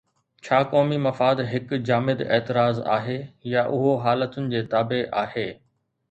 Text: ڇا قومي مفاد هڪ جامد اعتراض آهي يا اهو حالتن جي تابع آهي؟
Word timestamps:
ڇا 0.45 0.59
قومي 0.69 0.95
مفاد 1.07 1.41
هڪ 1.49 1.75
جامد 1.89 2.23
اعتراض 2.37 2.79
آهي 2.93 3.17
يا 3.51 3.63
اهو 3.75 3.91
حالتن 4.07 4.47
جي 4.55 4.63
تابع 4.73 5.03
آهي؟ 5.25 5.45